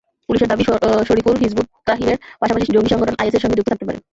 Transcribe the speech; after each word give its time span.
পুলিশের 0.29 0.49
দাবি, 0.49 0.63
শরফুল 1.07 1.35
হিযবুত 1.41 1.67
তাহ্রীরের 1.87 2.17
পাশাপাশি 2.41 2.65
জঙ্গিসংগঠন 2.67 3.15
আইএসের 3.19 3.41
সঙ্গে 3.43 3.57
যুক্ত 3.57 3.69
থাকতে 3.71 3.87
পারেন। 3.87 4.01